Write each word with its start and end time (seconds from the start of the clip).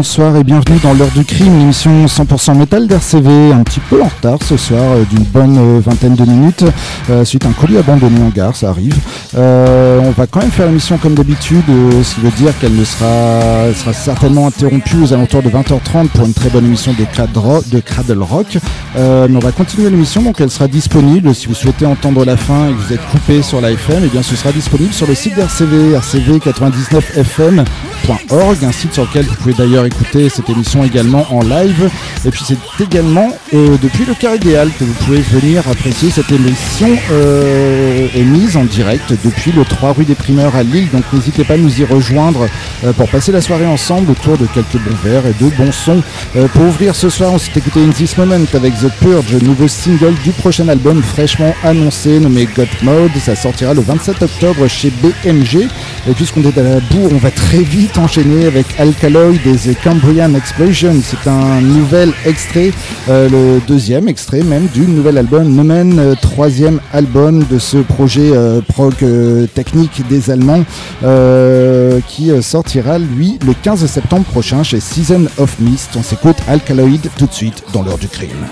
bonsoir 0.00 0.34
et 0.38 0.44
bienvenue 0.44 0.78
dans 0.82 0.94
l'heure 0.94 1.10
du 1.14 1.26
crime, 1.26 1.58
l'émission 1.58 2.06
100% 2.06 2.56
métal 2.56 2.86
d'RCV, 2.86 3.52
un 3.52 3.62
petit 3.62 3.80
peu 3.80 4.02
en 4.02 4.06
retard 4.06 4.38
ce 4.42 4.56
soir, 4.56 4.80
euh, 4.80 5.04
d'une 5.04 5.24
bonne 5.24 5.58
euh, 5.58 5.80
vingtaine 5.84 6.14
de 6.14 6.24
minutes, 6.24 6.64
euh, 7.10 7.22
suite 7.22 7.44
à 7.44 7.48
un 7.48 7.52
colis 7.52 7.76
abandonné 7.76 8.18
en 8.22 8.30
gare, 8.30 8.56
ça 8.56 8.70
arrive. 8.70 8.96
On 9.36 10.10
va 10.16 10.26
quand 10.26 10.40
même 10.40 10.50
faire 10.50 10.66
l'émission 10.66 10.98
comme 10.98 11.14
d'habitude, 11.14 11.64
ce 12.02 12.14
qui 12.14 12.20
veut 12.20 12.30
dire 12.30 12.56
qu'elle 12.58 12.74
ne 12.74 12.84
sera, 12.84 13.72
sera 13.74 13.92
certainement 13.92 14.46
interrompue 14.46 15.02
aux 15.02 15.12
alentours 15.12 15.42
de 15.42 15.50
20h30 15.50 16.08
pour 16.08 16.26
une 16.26 16.34
très 16.34 16.50
bonne 16.50 16.66
émission 16.66 16.92
de, 16.92 17.04
de 17.70 17.80
Cradle 17.80 18.22
Rock. 18.22 18.58
mais 18.96 19.36
on 19.36 19.40
va 19.40 19.52
continuer 19.52 19.90
l'émission, 19.90 20.22
donc 20.22 20.40
elle 20.40 20.50
sera 20.50 20.68
disponible 20.68 21.34
si 21.34 21.46
vous 21.46 21.54
souhaitez 21.54 21.86
entendre 21.86 22.24
la 22.24 22.36
fin 22.36 22.68
et 22.68 22.72
que 22.72 22.78
vous 22.78 22.92
êtes 22.92 23.06
coupé 23.10 23.42
sur 23.42 23.60
la 23.60 23.72
FM, 23.72 24.02
eh 24.04 24.08
bien 24.08 24.22
ce 24.22 24.36
sera 24.36 24.52
disponible 24.52 24.92
sur 24.92 25.06
le 25.06 25.14
site 25.14 25.34
d'RCV, 25.36 25.96
rcv99fm.org, 25.96 28.64
un 28.64 28.72
site 28.72 28.94
sur 28.94 29.04
lequel 29.04 29.26
vous 29.26 29.34
pouvez 29.34 29.54
d'ailleurs 29.54 29.84
écouter 29.84 30.28
cette 30.28 30.50
émission 30.50 30.84
également 30.84 31.26
en 31.30 31.42
live. 31.42 31.90
Et 32.24 32.30
puis 32.30 32.42
c'est 32.46 32.58
également 32.82 33.28
euh, 33.54 33.76
depuis 33.82 34.04
le 34.04 34.14
Carré 34.14 34.36
idéal 34.36 34.70
que 34.78 34.84
vous 34.84 34.92
pouvez 34.94 35.20
venir 35.20 35.66
apprécier 35.68 36.10
cette 36.10 36.30
émission 36.30 36.88
euh, 37.10 38.06
émise 38.14 38.56
en 38.56 38.64
direct 38.64 39.12
depuis 39.24 39.52
le 39.52 39.64
3 39.64 39.92
rue 39.92 40.04
des 40.04 40.14
Primeurs 40.14 40.54
à 40.56 40.62
Lille. 40.62 40.88
Donc 40.92 41.04
n'hésitez 41.12 41.44
pas 41.44 41.54
à 41.54 41.56
nous 41.56 41.80
y 41.80 41.84
rejoindre 41.84 42.48
euh, 42.84 42.92
pour 42.92 43.08
passer 43.08 43.32
la 43.32 43.40
soirée 43.40 43.66
ensemble 43.66 44.10
autour 44.12 44.38
de 44.38 44.46
quelques 44.46 44.78
bons 44.78 44.96
verres 45.02 45.26
et 45.26 45.34
de 45.42 45.48
bons 45.56 45.72
sons. 45.72 46.02
pour 46.54 46.62
ouvrir 46.62 46.94
ce 46.94 47.08
soir, 47.08 47.32
on 47.32 47.38
s'est 47.38 47.52
écouté 47.56 47.80
In 47.82 47.90
This 47.90 48.16
Moment 48.16 48.44
avec 48.54 48.74
The 48.74 48.90
Purge, 49.00 49.34
nouveau 49.42 49.68
single 49.68 50.14
du 50.24 50.30
prochain 50.30 50.68
album 50.68 51.02
fraîchement 51.02 51.54
annoncé 51.62 52.18
nommé 52.20 52.46
God 52.56 52.68
Mode. 52.82 53.10
Ça 53.20 53.36
sortira 53.36 53.74
le 53.74 53.80
27 53.80 54.22
octobre 54.22 54.66
chez 54.68 54.90
BMG. 54.90 55.68
Et 56.08 56.14
puisqu'on 56.14 56.42
est 56.44 56.56
à 56.56 56.62
la 56.62 56.80
bourre, 56.80 57.10
on 57.12 57.18
va 57.18 57.30
très 57.30 57.62
vite 57.62 57.98
enchaîner 57.98 58.46
avec 58.46 58.66
Alkaloid 58.78 59.36
des 59.44 59.58
c'est 59.58 59.74
Cambrian 59.74 60.34
Explosion. 60.34 60.94
C'est 61.04 61.28
un 61.28 61.60
nouvel 61.60 62.12
extrait, 62.24 62.72
le 63.06 63.60
deuxième 63.68 64.08
extrait 64.08 64.42
même 64.42 64.66
du 64.68 64.80
nouvel 64.80 65.18
album 65.18 65.54
Nomen, 65.54 66.16
troisième 66.22 66.80
album 66.94 67.44
de 67.50 67.58
ce 67.58 67.76
projet 67.76 68.32
prog 68.68 68.94
technique 69.54 70.02
des 70.08 70.30
Allemands 70.30 70.64
qui 72.08 72.30
sortira 72.42 72.98
lui 72.98 73.38
le 73.46 73.52
15 73.52 73.84
septembre 73.84 74.24
prochain 74.24 74.62
chez 74.62 74.80
Season 74.80 75.26
of 75.36 75.58
Mist. 75.60 75.90
On 75.96 76.02
s'écoute 76.02 76.38
Alkaloid 76.48 77.10
tout 77.18 77.26
de 77.26 77.34
suite 77.34 77.62
dans 77.74 77.82
l'heure 77.82 77.98
du 77.98 78.08
crime. 78.08 78.46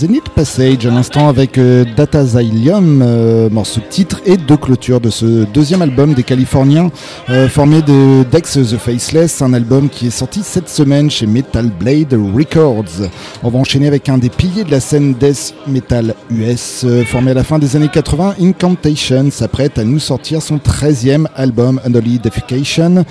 Zenith 0.00 0.30
Passage 0.30 0.86
à 0.86 0.90
l'instant 0.90 1.28
avec 1.28 1.58
euh, 1.58 1.84
Data 1.94 2.24
Xylium, 2.24 3.02
euh, 3.02 3.50
morceau 3.50 3.82
titre 3.86 4.22
et 4.24 4.38
de 4.38 4.56
clôture 4.56 4.98
de 4.98 5.10
ce 5.10 5.44
deuxième 5.44 5.82
album 5.82 6.14
des 6.14 6.22
Californiens 6.22 6.90
euh, 7.28 7.50
formé 7.50 7.82
de 7.82 8.24
Dex 8.32 8.54
The 8.54 8.78
Faceless, 8.78 9.42
un 9.42 9.52
album 9.52 9.90
qui 9.90 10.06
est 10.06 10.10
sorti 10.10 10.40
cette 10.42 10.70
semaine 10.70 11.10
chez 11.10 11.26
Metal 11.26 11.66
Blade 11.66 12.14
Records. 12.14 13.10
On 13.42 13.50
va 13.50 13.58
enchaîner 13.58 13.88
avec 13.88 14.08
un 14.08 14.16
des 14.16 14.30
piliers 14.30 14.64
de 14.64 14.70
la 14.70 14.80
scène 14.80 15.12
death 15.12 15.54
metal 15.66 16.14
US, 16.30 16.86
formé 17.04 17.32
à 17.32 17.34
la 17.34 17.44
fin 17.44 17.58
des 17.58 17.76
années 17.76 17.90
80, 17.92 18.36
Incantation 18.40 19.30
s'apprête 19.30 19.78
à 19.78 19.84
nous 19.84 19.98
sortir 19.98 20.40
son 20.40 20.56
13e 20.56 21.26
album 21.36 21.78
Unholy 21.84 22.18
Defecation, 22.20 23.04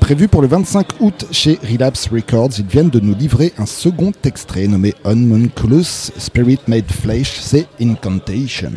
prévu 0.00 0.26
pour 0.26 0.42
le 0.42 0.48
25 0.48 0.86
août 0.98 1.26
chez 1.30 1.60
Relapse 1.70 2.08
Records. 2.12 2.58
Ils 2.58 2.66
viennent 2.66 2.90
de 2.90 2.98
nous 2.98 3.14
livrer 3.14 3.52
un 3.56 3.66
second 3.66 4.10
extrait 4.24 4.66
nommé 4.66 4.94
Unmunculus 5.04 6.10
Spirit 6.24 6.60
Made 6.68 6.90
Flesh, 6.90 7.38
c'est 7.42 7.66
Incantation. 7.82 8.72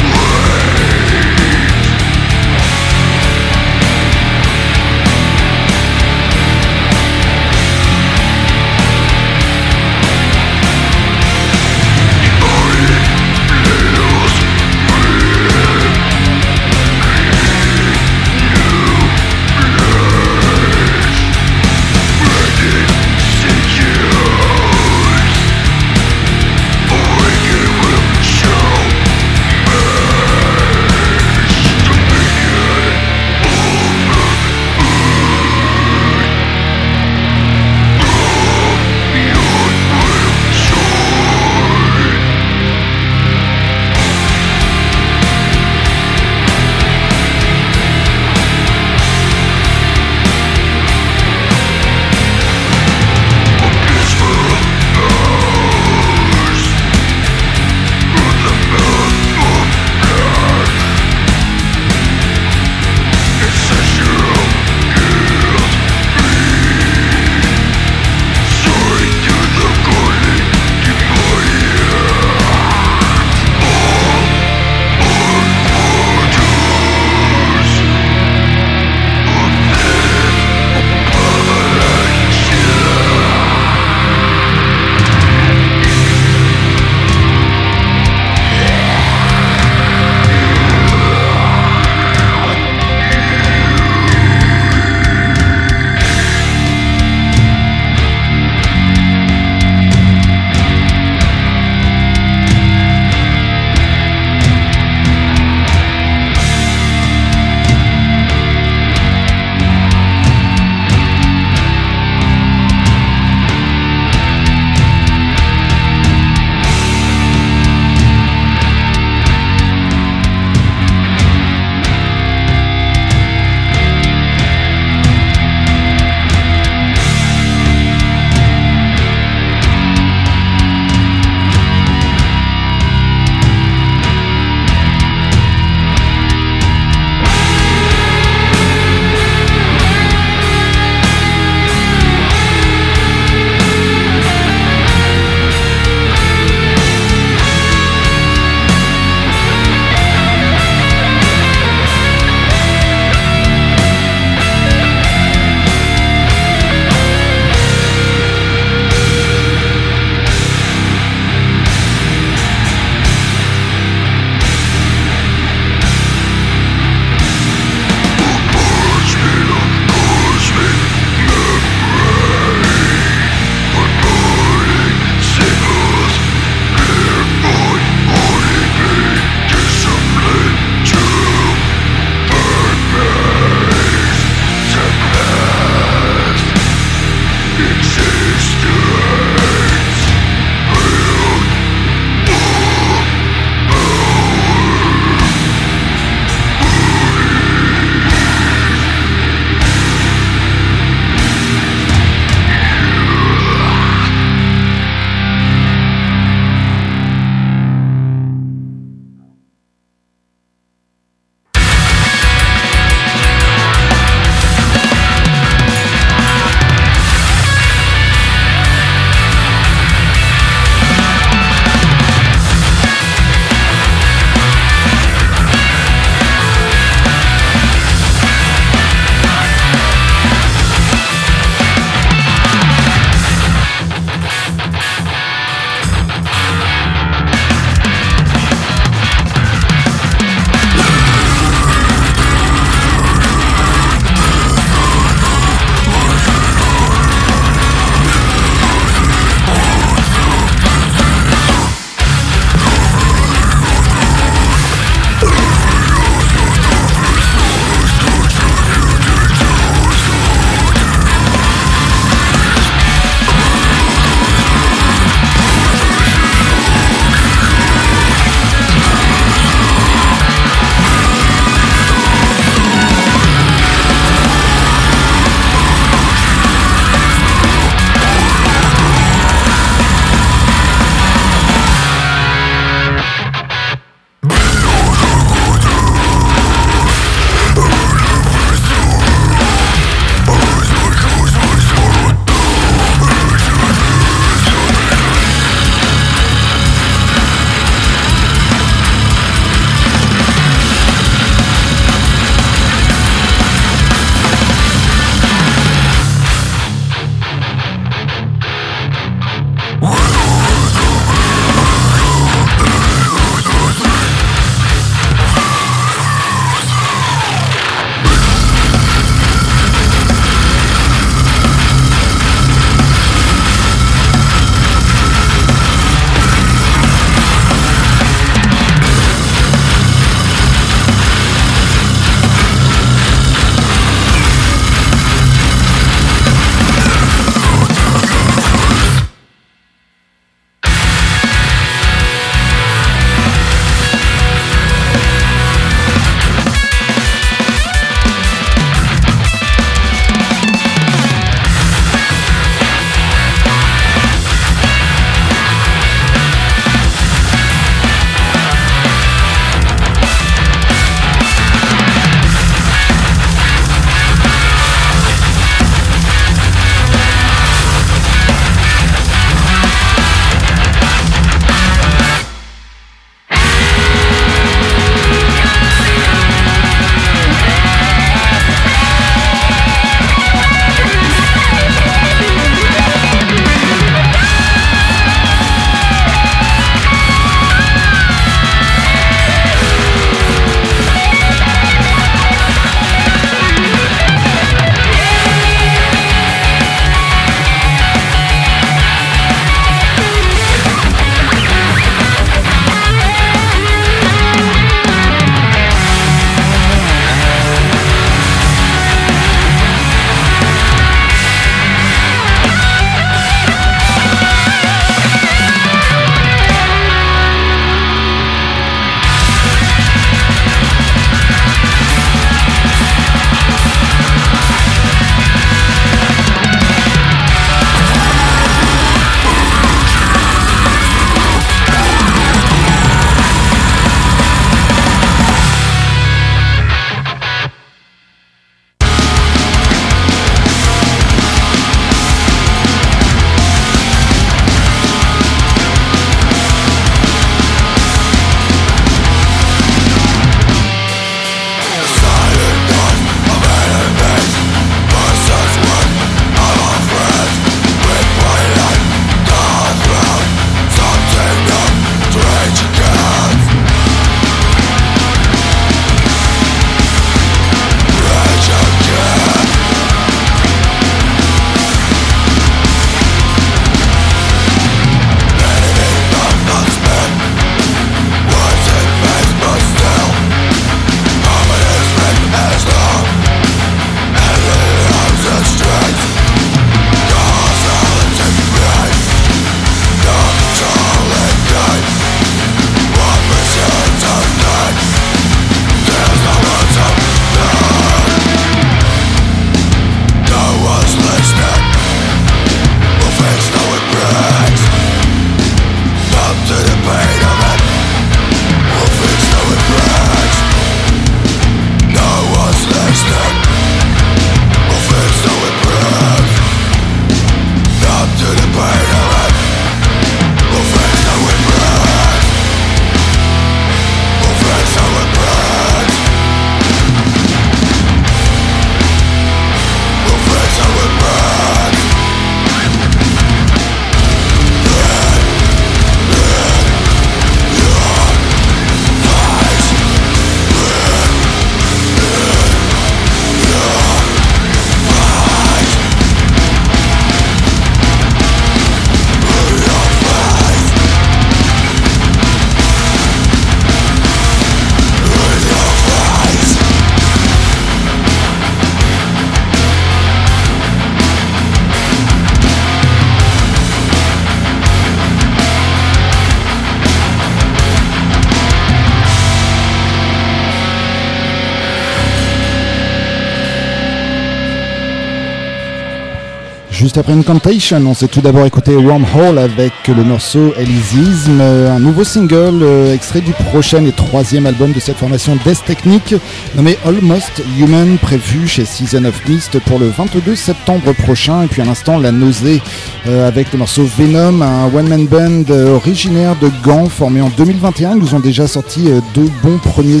Juste 576.88 576.96
après 576.96 577.12
Incantation, 577.12 577.84
on 577.84 577.92
s'est 577.92 578.08
tout 578.08 578.22
d'abord 578.22 578.46
écouté 578.46 578.74
Wormhole 578.74 579.38
avec 579.38 579.74
le 579.88 580.02
morceau 580.02 580.54
Elysium, 580.56 581.38
un 581.38 581.80
nouveau 581.80 582.02
single 582.02 582.62
euh, 582.62 582.94
extrait 582.94 583.20
du 583.20 583.32
prochain 583.32 583.84
et 583.84 583.92
troisième 583.92 584.46
album 584.46 584.72
de 584.72 584.80
cette 584.80 584.96
formation 584.96 585.36
Death 585.44 585.62
Technique 585.66 586.14
nommé 586.56 586.78
Almost 586.86 587.42
Human, 587.58 587.98
prévu 587.98 588.48
chez 588.48 588.64
Season 588.64 589.04
of 589.04 589.20
Mist 589.28 589.58
pour 589.66 589.78
le 589.78 589.88
22 589.88 590.34
septembre 590.34 590.94
prochain. 590.94 591.42
Et 591.42 591.48
puis 591.48 591.60
à 591.60 591.66
l'instant, 591.66 591.98
La 591.98 592.10
Nausée 592.10 592.62
euh, 593.06 593.28
avec 593.28 593.52
le 593.52 593.58
morceau 593.58 593.84
Venom, 593.98 594.40
un 594.40 594.74
one-man 594.74 595.06
band 595.06 595.44
euh, 595.50 595.76
originaire 595.76 596.36
de 596.40 596.50
Gand 596.64 596.88
formé 596.88 597.20
en 597.20 597.28
2021. 597.28 597.96
Ils 597.96 597.98
nous 597.98 598.14
ont 598.14 598.20
déjà 598.20 598.48
sorti 598.48 598.88
deux 599.12 599.28
bons 599.42 599.58
premiers 599.58 600.00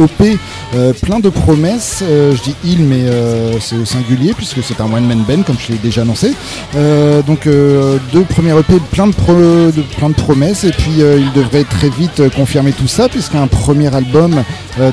EP, 0.00 0.36
e 0.74 0.92
plein 1.00 1.20
de 1.20 1.28
promesses. 1.28 2.02
je 2.02 2.42
dis 2.42 2.56
il, 2.64 2.80
mais 2.80 3.04
c'est 3.60 3.76
au 3.76 3.84
singulier 3.84 4.32
puisque 4.36 4.64
c'est 4.64 4.80
un 4.80 4.92
one-man 4.92 5.22
band 5.28 5.42
comme 5.42 5.56
je 5.64 5.70
l'ai 5.70 5.78
déjà 5.78 6.02
annoncé. 6.02 6.23
Euh, 6.76 7.22
donc 7.22 7.46
euh, 7.46 7.98
deux 8.12 8.22
premiers 8.22 8.58
EP, 8.58 8.74
plein 8.90 9.06
de, 9.06 10.12
promesses, 10.14 10.64
et 10.64 10.70
puis 10.70 11.00
euh, 11.00 11.18
il 11.18 11.32
devrait 11.32 11.64
très 11.64 11.88
vite 11.88 12.22
confirmer 12.34 12.72
tout 12.72 12.88
ça, 12.88 13.08
puisqu'un 13.08 13.46
premier 13.46 13.94
album 13.94 14.42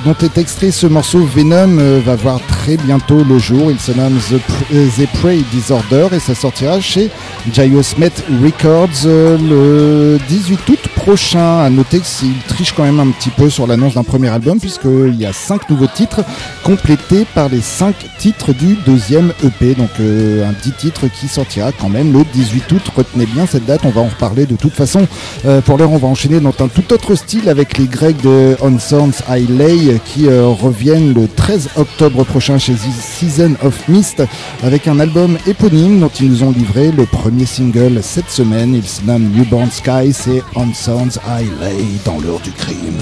dont 0.06 0.16
est 0.22 0.38
extrait 0.38 0.70
ce 0.70 0.86
morceau 0.86 1.26
Venom 1.26 1.78
va 2.06 2.16
voir 2.16 2.40
très 2.48 2.78
bientôt 2.78 3.24
le 3.24 3.40
jour. 3.40 3.72
Il 3.72 3.80
se 3.80 3.92
nomme 3.92 4.20
The, 4.20 5.08
Prey 5.20 5.40
Disorder 5.52 6.08
et 6.12 6.20
ça 6.20 6.36
sortira 6.36 6.80
chez 6.80 7.10
Giosmet 7.52 8.12
Records 8.44 9.06
le 9.06 10.20
18 10.30 10.70
août 10.70 10.80
prochain. 10.96 11.62
À 11.62 11.70
noter 11.72 12.00
qu'il 12.00 12.38
triche 12.48 12.74
quand 12.74 12.84
même 12.84 13.00
un 13.00 13.08
petit 13.08 13.32
peu 13.32 13.50
sur 13.50 13.66
l'annonce 13.66 13.96
d'un 13.96 14.04
premier 14.04 14.30
album, 14.30 14.60
puisqu'il 14.60 15.16
y 15.20 15.26
a 15.26 15.34
cinq 15.34 15.68
nouveaux 15.70 15.88
titres 15.88 16.22
complétés 16.64 17.26
par 17.34 17.50
les 17.50 17.62
cinq 17.62 17.96
titres 18.20 18.54
du 18.54 18.78
deuxième 18.86 19.34
EP. 19.44 19.74
Donc 19.74 19.90
un 20.00 20.54
10 20.62 20.72
titres 20.74 21.08
sortira 21.28 21.72
quand 21.72 21.90
même 21.90 22.14
le 22.14 22.24
18 22.24 22.72
août. 22.72 22.82
Retenez 22.96 23.26
bien 23.26 23.46
cette 23.46 23.66
date, 23.66 23.82
on 23.84 23.90
va 23.90 24.02
en 24.02 24.08
reparler 24.08 24.46
de 24.46 24.56
toute 24.56 24.74
façon. 24.74 25.08
Euh, 25.46 25.62
pour 25.62 25.78
l'heure, 25.78 25.92
on 25.92 25.98
va 25.98 26.08
enchaîner 26.08 26.40
dans 26.40 26.54
un 26.60 26.68
tout 26.68 26.94
autre 26.94 27.16
style 27.16 27.50
avec 27.50 27.78
les 27.78 27.86
Grecs 27.86 28.22
de 28.22 28.56
On 28.62 28.78
Sounds 28.80 29.24
High 29.30 29.50
Lay 29.50 30.00
qui 30.06 30.28
euh, 30.28 30.48
reviennent 30.48 31.14
le 31.14 31.28
13 31.28 31.70
octobre 31.78 32.24
prochain 32.24 32.58
chez 32.58 32.74
Season 32.76 33.56
of 33.64 33.88
Mist 33.88 34.24
avec 34.64 34.88
un 34.88 35.00
album 35.00 35.38
éponyme 35.48 36.00
dont 36.00 36.12
ils 36.20 36.30
nous 36.30 36.44
ont 36.44 36.52
livré 36.52 36.92
le 36.92 37.06
premier 37.06 37.46
single 37.46 38.00
cette 38.02 38.30
semaine. 38.30 38.76
Il 38.76 38.88
se 38.88 39.02
nomme 39.04 39.32
Newborn 39.32 39.70
Sky, 39.72 40.14
c'est 40.14 40.44
On 40.56 40.74
Sounds 40.74 41.20
High 41.28 41.52
Lay 41.62 41.86
dans 42.06 42.20
l'heure 42.20 42.40
du 42.40 42.52
crime. 42.52 43.02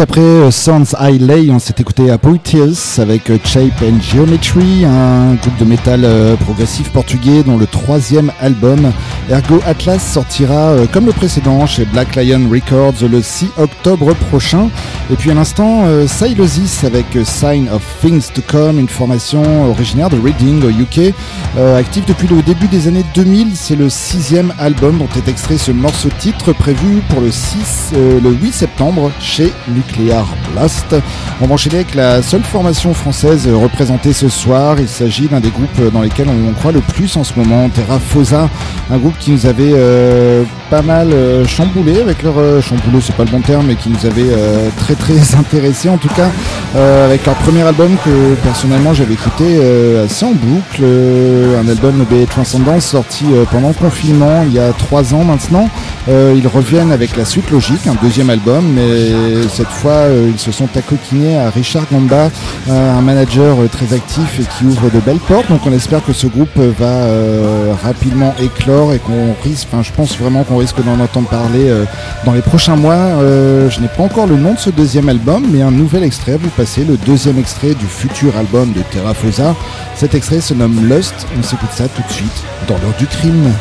Après 0.00 0.22
euh, 0.22 0.50
Sounds 0.50 0.96
High 0.98 1.20
Lay, 1.20 1.50
on 1.50 1.58
s'est 1.58 1.74
écouté 1.78 2.10
Apoetius 2.10 2.98
avec 2.98 3.28
euh, 3.28 3.36
Shape 3.44 3.82
and 3.82 4.00
Geometry, 4.00 4.86
un 4.86 5.34
groupe 5.34 5.58
de 5.58 5.66
métal 5.66 6.06
euh, 6.06 6.36
progressif 6.36 6.90
portugais 6.90 7.42
dont 7.42 7.58
le 7.58 7.66
troisième 7.66 8.32
album 8.40 8.92
Ergo 9.30 9.60
Atlas 9.64 10.00
sortira 10.00 10.74
comme 10.92 11.06
le 11.06 11.12
précédent 11.12 11.64
chez 11.64 11.84
Black 11.84 12.16
Lion 12.16 12.48
Records 12.50 13.08
le 13.08 13.22
6 13.22 13.50
octobre 13.58 14.12
prochain. 14.28 14.70
Et 15.08 15.14
puis 15.14 15.30
à 15.30 15.34
l'instant, 15.34 15.84
Silosis 16.08 16.82
avec 16.82 17.06
Sign 17.24 17.68
of 17.68 17.80
Things 18.00 18.28
to 18.34 18.42
Come, 18.44 18.80
une 18.80 18.88
formation 18.88 19.70
originaire 19.70 20.10
de 20.10 20.18
Reading 20.18 20.64
au 20.64 20.70
UK, 20.70 21.14
active 21.78 22.04
depuis 22.06 22.26
le 22.26 22.42
début 22.42 22.66
des 22.66 22.88
années 22.88 23.04
2000. 23.14 23.52
C'est 23.54 23.76
le 23.76 23.88
sixième 23.88 24.52
album 24.58 24.98
dont 24.98 25.08
est 25.16 25.28
extrait 25.28 25.58
ce 25.58 25.70
morceau 25.70 26.08
titre 26.18 26.52
prévu 26.52 27.00
pour 27.08 27.20
le 27.20 27.30
6, 27.30 27.92
le 27.94 28.30
8 28.30 28.52
septembre 28.52 29.12
chez 29.20 29.52
Nuclear 29.68 30.26
Blast. 30.52 30.96
On 31.40 31.46
va 31.46 31.54
enchaîner 31.54 31.76
avec 31.76 31.94
la 31.94 32.20
seule 32.22 32.42
formation 32.42 32.94
française 32.94 33.48
représentée 33.48 34.12
ce 34.12 34.28
soir. 34.28 34.80
Il 34.80 34.88
s'agit 34.88 35.28
d'un 35.28 35.38
des 35.38 35.50
groupes 35.50 35.92
dans 35.92 36.02
lesquels 36.02 36.28
on 36.28 36.52
croit 36.52 36.72
le 36.72 36.80
plus 36.80 37.16
en 37.16 37.22
ce 37.22 37.38
moment, 37.38 37.68
Terra 37.68 38.00
Fosa, 38.00 38.48
un 38.90 38.98
groupe 38.98 39.18
qui 39.20 39.30
nous 39.32 39.46
avait 39.46 39.72
euh, 39.74 40.42
pas 40.70 40.82
mal 40.82 41.12
euh, 41.12 41.46
chamboulé 41.46 42.00
avec 42.00 42.22
leur 42.22 42.38
euh, 42.38 42.60
c'est 43.00 43.14
pas 43.14 43.24
le 43.24 43.30
bon 43.30 43.40
terme, 43.40 43.66
mais 43.68 43.76
qui 43.76 43.90
nous 43.90 44.06
avait 44.06 44.30
très 44.78 44.94
très 44.94 45.34
intéressé 45.38 45.88
en 45.88 45.98
tout 45.98 46.08
cas 46.08 46.30
avec 46.74 47.26
leur 47.26 47.34
premier 47.36 47.62
album 47.62 47.96
que 48.04 48.34
personnellement 48.42 48.94
j'avais 48.94 49.14
écouté 49.14 49.60
assez 50.04 50.24
en 50.24 50.32
boucle, 50.32 50.84
un 51.58 51.68
album 51.68 52.04
B 52.10 52.26
Transcendence 52.28 52.86
sorti 52.86 53.26
pendant 53.50 53.68
le 53.68 53.74
confinement 53.74 54.44
il 54.46 54.52
y 54.52 54.58
a 54.58 54.72
trois 54.72 55.14
ans 55.14 55.24
maintenant. 55.24 55.68
ils 56.08 56.46
reviennent 56.46 56.92
avec 56.92 57.16
la 57.16 57.24
suite 57.24 57.50
logique, 57.50 57.86
un 57.86 57.96
deuxième 58.02 58.30
album, 58.30 58.64
mais 58.74 59.10
cette 59.48 59.68
fois, 59.68 59.90
euh, 59.92 60.30
ils 60.32 60.38
se 60.38 60.52
sont 60.52 60.68
accoquinés 60.76 61.36
à 61.38 61.50
Richard 61.50 61.84
Gamba, 61.90 62.30
euh, 62.68 62.98
un 62.98 63.00
manager 63.00 63.60
euh, 63.60 63.68
très 63.68 63.94
actif 63.94 64.40
et 64.40 64.44
qui 64.44 64.64
ouvre 64.64 64.90
de 64.90 65.00
belles 65.00 65.18
portes. 65.18 65.48
Donc 65.48 65.66
on 65.66 65.72
espère 65.72 66.04
que 66.04 66.12
ce 66.12 66.26
groupe 66.26 66.56
va 66.56 67.06
rapidement 67.82 68.34
éclore 68.40 68.92
et 68.92 68.98
qu'on 68.98 69.09
je 69.82 69.92
pense 69.92 70.16
vraiment 70.18 70.44
qu'on 70.44 70.58
risque 70.58 70.82
d'en 70.84 70.98
entendre 71.00 71.28
parler 71.28 71.72
dans 72.24 72.32
les 72.32 72.42
prochains 72.42 72.76
mois. 72.76 73.18
je 73.68 73.80
n'ai 73.80 73.88
pas 73.88 74.02
encore 74.02 74.26
le 74.26 74.36
nom 74.36 74.54
de 74.54 74.58
ce 74.58 74.70
deuxième 74.70 75.08
album, 75.08 75.46
mais 75.50 75.62
un 75.62 75.70
nouvel 75.70 76.02
extrait. 76.04 76.36
Vous 76.36 76.50
passez 76.50 76.84
le 76.84 76.96
deuxième 76.96 77.38
extrait 77.38 77.74
du 77.74 77.86
futur 77.86 78.36
album 78.36 78.72
de 78.72 78.80
Terra 78.90 79.14
Fosa. 79.14 79.54
Cet 79.96 80.14
extrait 80.14 80.40
se 80.40 80.54
nomme 80.54 80.88
Lust. 80.88 81.26
On 81.38 81.42
s'écoute 81.42 81.70
ça 81.74 81.88
tout 81.88 82.02
de 82.02 82.12
suite 82.12 82.44
dans 82.68 82.74
l'heure 82.78 82.96
du 82.98 83.06
crime. 83.06 83.52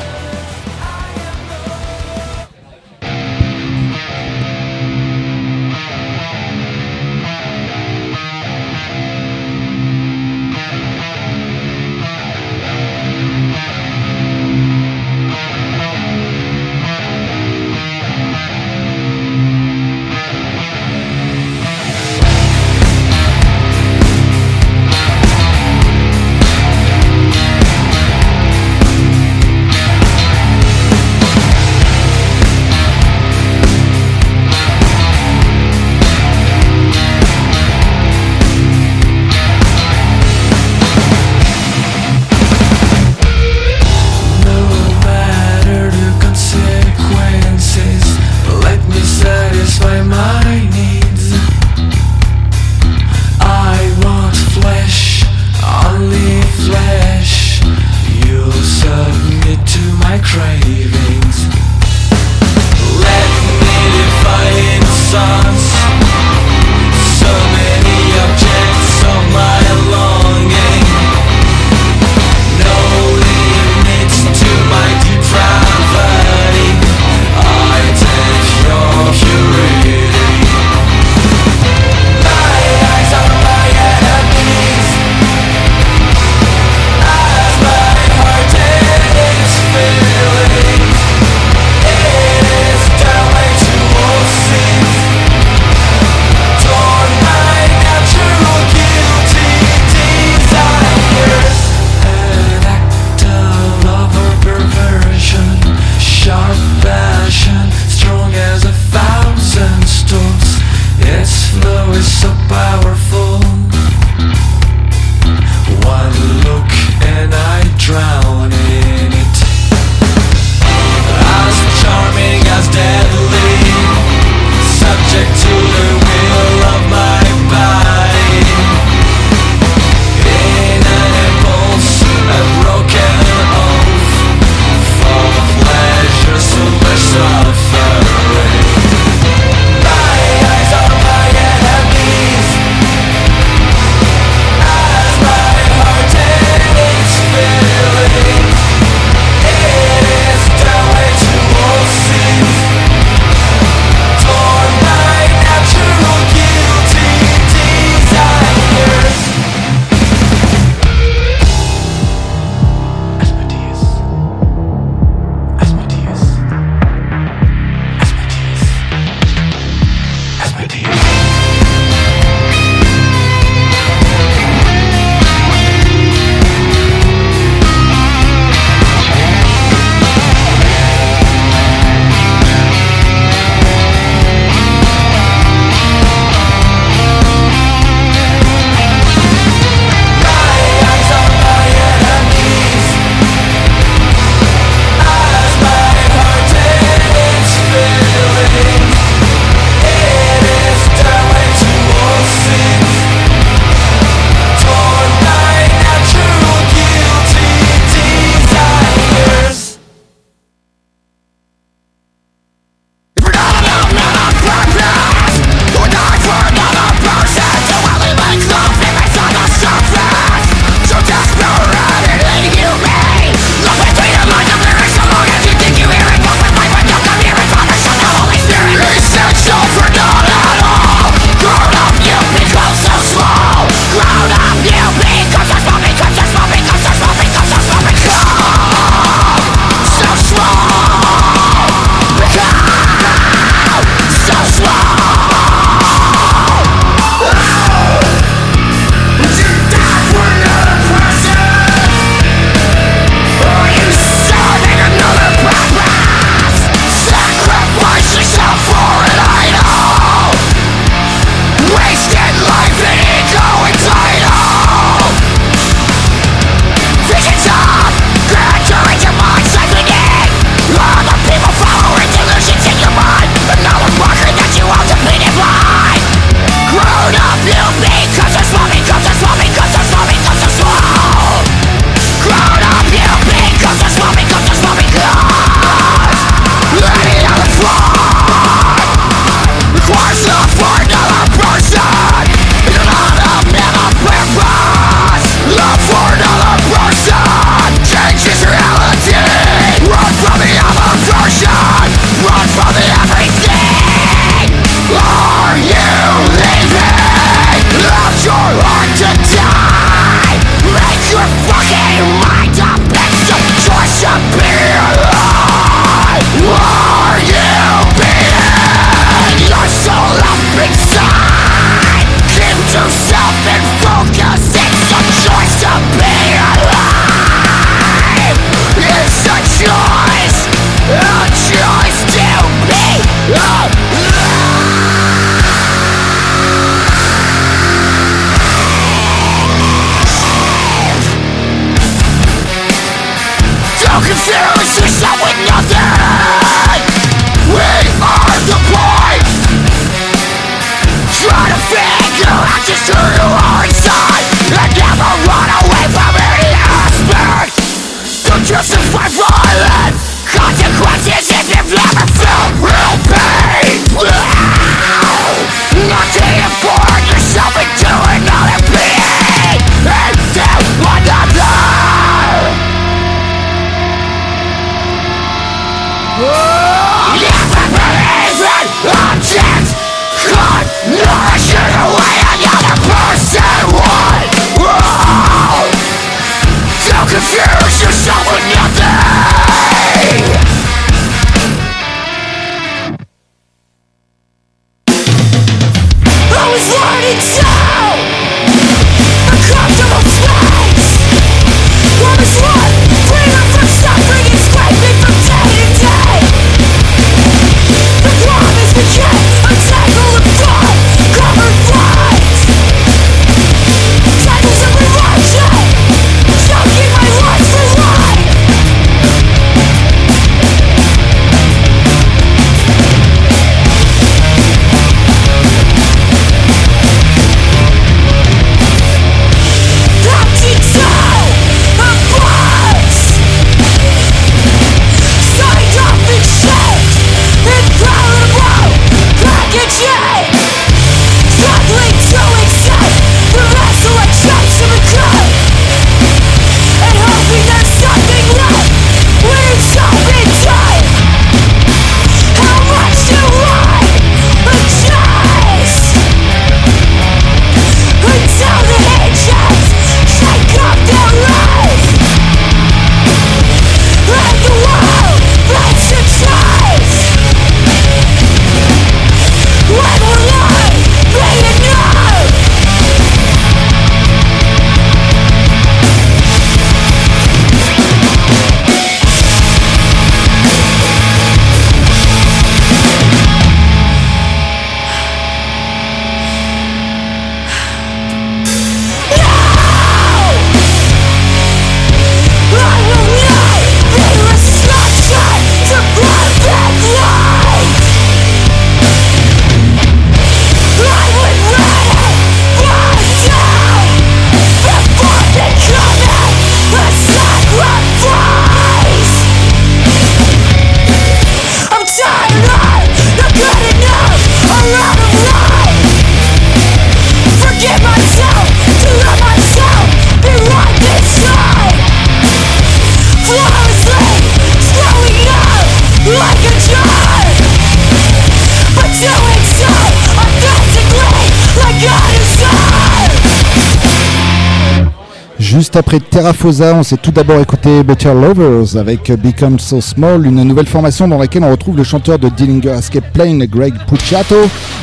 Juste 535.60 535.76
après 535.76 536.00
Terrafosa, 536.00 536.74
on 536.74 536.84
s'est 536.84 536.96
tout 536.96 537.12
d'abord 537.12 537.42
écouté 537.42 537.84
Better 537.84 538.14
Lovers 538.14 538.78
avec 538.78 539.12
Become 539.12 539.60
So 539.60 539.82
Small, 539.82 540.26
une 540.26 540.42
nouvelle 540.42 540.68
formation 540.68 541.06
dans 541.06 541.18
laquelle 541.18 541.44
on 541.44 541.52
retrouve 541.52 541.76
le 541.76 541.84
chanteur 541.84 542.18
de 542.18 542.30
Dillinger 542.30 542.70
Escape 542.70 543.12
Plane, 543.12 543.46
Greg 543.46 543.74
Pucciato, 543.86 544.38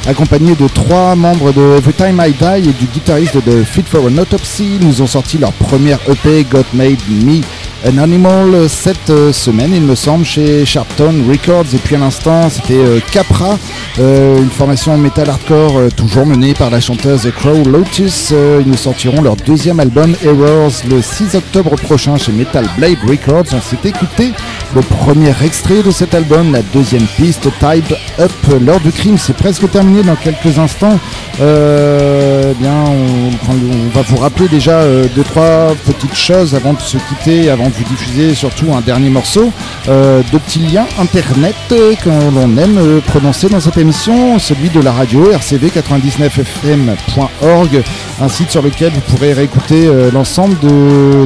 accompagné 0.06 0.54
de 0.54 0.68
trois 0.68 1.14
membres 1.14 1.50
de 1.54 1.78
Every 1.78 1.94
Time 1.94 2.22
I 2.22 2.30
Die 2.30 2.68
et 2.68 2.72
du 2.74 2.84
guitariste 2.92 3.42
de 3.42 3.62
Fit 3.62 3.84
for 3.84 4.04
an 4.04 4.18
Autopsy. 4.18 4.76
Ils 4.78 4.86
nous 4.86 5.00
ont 5.00 5.06
sorti 5.06 5.38
leur 5.38 5.52
première 5.52 5.98
EP, 6.10 6.44
Got 6.44 6.66
Made 6.74 7.00
Me 7.08 7.40
un 7.84 7.98
Animal 7.98 8.68
cette 8.68 9.10
euh, 9.10 9.32
semaine, 9.32 9.72
il 9.74 9.82
me 9.82 9.94
semble, 9.94 10.24
chez 10.24 10.64
Sharpton 10.64 11.14
Records. 11.28 11.74
Et 11.74 11.78
puis 11.78 11.94
à 11.94 11.98
l'instant, 11.98 12.48
c'était 12.48 12.74
euh, 12.74 13.00
Capra, 13.12 13.58
euh, 13.98 14.38
une 14.38 14.50
formation 14.50 14.96
metal 14.96 15.28
hardcore 15.28 15.92
toujours 15.94 16.26
menée 16.26 16.54
par 16.54 16.70
la 16.70 16.80
chanteuse 16.80 17.30
Crow 17.36 17.64
Lotus. 17.64 18.32
ils 18.60 18.66
nous 18.66 18.76
sortiront 18.76 19.20
leur 19.20 19.36
deuxième 19.36 19.78
album 19.80 20.14
Errors 20.24 20.72
le 20.88 21.02
6 21.02 21.34
octobre 21.34 21.76
prochain 21.76 22.16
chez 22.16 22.32
Metal 22.32 22.66
Blade 22.78 22.98
Records. 23.06 23.52
On 23.52 23.60
s'est 23.60 23.88
écouté 23.88 24.32
le 24.74 24.80
premier 24.80 25.32
extrait 25.44 25.82
de 25.82 25.90
cet 25.90 26.14
album, 26.14 26.52
la 26.52 26.62
deuxième 26.62 27.06
piste, 27.16 27.48
Type 27.60 27.94
Up. 28.18 28.32
L'heure 28.60 28.80
du 28.80 28.90
crime, 28.90 29.18
c'est 29.18 29.36
presque 29.36 29.70
terminé 29.70 30.02
dans 30.02 30.16
quelques 30.16 30.58
instants. 30.58 30.98
Eh 31.38 32.54
bien, 32.58 32.84
on, 32.86 33.94
va 33.94 34.02
vous 34.02 34.16
rappeler 34.16 34.48
déjà 34.48 34.82
deux, 35.14 35.22
trois 35.22 35.74
petites 35.84 36.14
choses 36.14 36.54
avant 36.54 36.72
de 36.72 36.80
se 36.80 36.96
quitter, 36.96 37.50
avant 37.50 37.65
vous 37.68 37.84
diffuser 37.84 38.34
surtout 38.34 38.74
un 38.74 38.80
dernier 38.80 39.10
morceau 39.10 39.52
euh, 39.88 40.22
de 40.32 40.38
petits 40.38 40.60
liens 40.60 40.86
internet 40.98 41.54
euh, 41.72 41.94
que 41.94 42.08
l'on 42.08 42.56
aime 42.56 42.78
euh, 42.78 43.00
prononcer 43.00 43.48
dans 43.48 43.58
cette 43.60 43.76
émission, 43.76 44.38
celui 44.38 44.68
de 44.68 44.80
la 44.80 44.92
radio 44.92 45.32
rcv99fm.org, 45.32 47.82
un 48.20 48.28
site 48.28 48.50
sur 48.50 48.62
lequel 48.62 48.92
vous 48.92 49.00
pourrez 49.00 49.32
réécouter 49.32 49.90
l'ensemble 50.12 50.56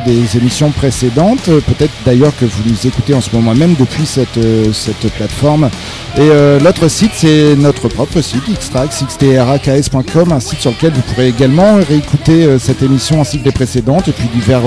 des 0.05 0.37
émissions 0.37 0.71
précédentes, 0.71 1.45
peut-être 1.45 1.93
d'ailleurs 2.05 2.37
que 2.39 2.45
vous 2.45 2.63
nous 2.67 2.87
écoutez 2.87 3.15
en 3.15 3.21
ce 3.21 3.35
moment 3.35 3.55
même 3.55 3.75
depuis 3.79 4.07
cette, 4.07 4.39
cette 4.73 5.13
plateforme. 5.13 5.71
Et 6.19 6.29
l'autre 6.63 6.89
site, 6.89 7.13
c'est 7.15 7.55
notre 7.57 7.89
propre 7.89 8.21
site, 8.21 8.43
xtrax, 8.49 9.05
xtraks.com, 9.05 10.33
un 10.33 10.41
site 10.41 10.61
sur 10.61 10.73
lequel 10.73 10.93
vous 10.93 11.03
pourrez 11.03 11.29
également 11.29 11.77
réécouter 11.89 12.59
cette 12.59 12.83
émission 12.83 13.21
ainsi 13.21 13.39
que 13.39 13.45
les 13.45 13.53
précédentes, 13.53 14.09
et 14.09 14.13
puis 14.13 14.29
divers 14.35 14.63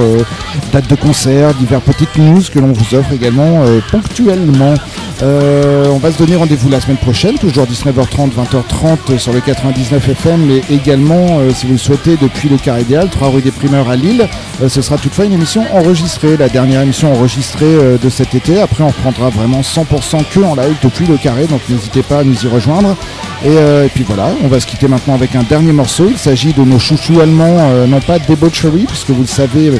dates 0.71 0.89
de 0.89 0.95
concerts, 0.95 1.53
divers 1.64 1.82
petites 1.82 2.18
news 2.18 2.41
que 2.53 2.59
l'on 2.59 2.74
vous 2.74 2.95
offre 2.95 3.14
également 3.14 3.64
euh, 3.64 3.80
ponctuellement. 3.89 4.74
Euh, 5.22 5.86
on 5.89 5.97
va 5.97 6.11
se 6.11 6.18
donner 6.18 6.36
rendez-vous 6.36 6.70
la 6.70 6.82
semaine 6.82 6.97
prochaine, 6.97 7.38
toujours 7.38 7.66
19h30, 7.66 8.32
20h30 8.34 9.18
sur 9.18 9.32
le 9.32 9.39
99 9.39 10.09
FM, 10.09 10.45
mais 10.45 10.61
également, 10.70 11.39
euh, 11.39 11.51
si 11.55 11.66
vous 11.66 11.74
le 11.74 11.78
souhaitez, 11.78 12.18
depuis 12.22 12.49
le 12.49 12.57
Carré 12.57 12.82
Idéal, 12.82 13.09
3 13.09 13.30
rue 13.30 13.41
des 13.41 13.51
Primeurs 13.51 13.89
à 13.89 13.95
Lille. 13.95 14.28
ce 14.68 14.82
sera 14.82 14.97
toutefois 14.97 15.24
une 15.24 15.32
émission 15.32 15.64
enregistrée, 15.74 16.36
la 16.36 16.49
dernière 16.49 16.82
émission 16.82 17.14
enregistrée 17.14 17.97
de 18.01 18.09
cet 18.09 18.36
été. 18.36 18.59
Après, 18.59 18.84
on 18.84 18.88
reprendra 18.89 19.30
vraiment 19.30 19.61
100% 19.61 20.26
que 20.30 20.39
en 20.41 20.55
live 20.55 20.76
depuis 20.84 21.05
le 21.05 21.16
Carré, 21.16 21.45
donc 21.47 21.61
n'hésitez 21.70 22.03
pas 22.03 22.20
à 22.20 22.24
nous 22.26 22.43
y 22.43 22.47
rejoindre. 22.47 22.97
Et, 23.45 23.88
puis 23.93 24.03
voilà, 24.03 24.32
on 24.43 24.47
va 24.47 24.59
se 24.59 24.68
quitter 24.68 24.88
maintenant 24.88 25.16
avec 25.16 25.36
un 25.36 25.43
dernier 25.43 25.72
morceau. 25.72 26.07
Il 26.09 26.18
s'agit 26.18 26.51
de 26.53 26.64
nos 26.64 26.80
chouchous 26.80 27.22
allemands, 27.22 27.86
non 27.88 28.01
pas 28.01 28.20
Debauchery, 28.20 28.86
puisque 28.88 29.11
vous 29.11 29.22
le 29.22 29.28
savez, 29.28 29.72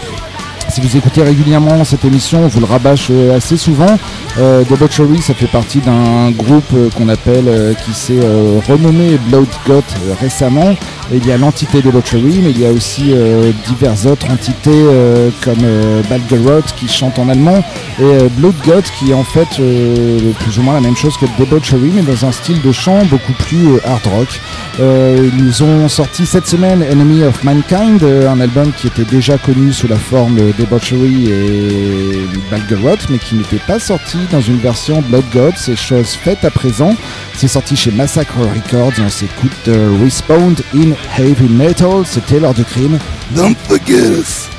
si 0.74 0.82
vous 0.82 0.98
écoutez 0.98 1.22
régulièrement 1.22 1.84
cette 1.84 2.04
émission, 2.04 2.46
on 2.46 2.48
vous 2.48 2.60
le 2.60 2.66
rabâche 2.66 3.10
euh, 3.12 3.38
assez 3.38 3.58
souvent. 3.58 3.96
Euh, 4.40 4.64
Debauchery, 4.64 5.22
ça 5.22 5.36
fait 5.36 5.46
partie 5.46 5.78
d'un 5.78 6.32
groupe 6.32 6.64
euh, 6.74 6.90
qu'on 6.90 7.10
appelle, 7.10 7.48
euh, 7.48 7.76
qui 7.76 7.94
s'est 7.94 8.20
renommé 8.68 9.20
Blood 9.28 9.46
Goth 9.68 9.94
récemment. 10.20 10.76
Il 11.18 11.28
y 11.28 11.32
a 11.32 11.38
l'entité 11.38 11.82
Debauchery, 11.82 12.40
mais 12.44 12.52
il 12.52 12.60
y 12.60 12.66
a 12.66 12.72
aussi 12.72 13.14
diverses 13.68 14.06
autres 14.06 14.30
entités 14.30 14.84
comme 15.42 15.64
Balgeroth 16.10 16.74
qui 16.76 16.88
chante 16.88 17.20
en 17.20 17.30
allemand 17.30 17.64
et 18.00 18.30
Blood 18.38 18.56
Goth 18.66 18.92
qui 18.98 19.12
est 19.12 19.14
en 19.14 19.24
fait 19.24 19.48
plus 20.40 20.58
ou 20.58 20.62
moins 20.62 20.74
la 20.74 20.82
même 20.82 20.96
chose 20.96 21.16
que 21.18 21.26
Debauchery, 21.38 21.92
mais 21.94 22.02
dans 22.02 22.26
un 22.26 22.32
style 22.32 22.62
de 22.62 22.72
chant 22.72 23.06
beaucoup 23.06 23.34
plus 23.34 23.80
hard 23.86 24.06
rock. 24.08 24.42
ils 24.80 25.64
ont 25.64 25.88
sorti 25.88 26.26
cette 26.26 26.48
semaine 26.48 26.84
Enemy 26.84 27.24
of 27.24 27.44
Mankind, 27.44 28.04
un 28.04 28.40
album 28.40 28.72
qui 28.76 28.88
était 28.88 29.06
déjà 29.06 29.38
connu 29.38 29.74
sous 29.74 29.88
la 29.88 29.98
forme 29.98 30.40
Debauchery 30.58 31.30
et 31.30 32.28
Balgeroth, 32.50 33.10
mais 33.10 33.18
qui 33.18 33.36
n'était 33.36 33.58
pas 33.68 33.80
sorti 33.80 34.18
dans 34.32 34.42
une 34.42 34.58
version 34.58 35.02
Blood 35.02 35.26
God, 35.34 35.54
c'est 35.58 35.76
chose 35.76 36.14
faite 36.14 36.44
à 36.46 36.52
présent. 36.52 36.96
C'est 37.36 37.48
sorti 37.48 37.76
chez 37.76 37.92
Massacre 37.92 38.38
Records 38.38 38.94
et 39.00 39.02
on 39.02 39.10
s'écoute 39.10 39.70
Respawned 40.04 40.62
in 40.76 40.92
Heavy 41.18 41.48
Metal, 41.50 42.04
c'était 42.06 42.40
l'heure 42.40 42.54
du 42.54 42.64
crime. 42.64 42.98
Don't 43.36 43.56
forget 43.68 44.02
us 44.20 44.50